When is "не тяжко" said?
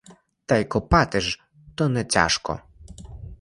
1.89-2.59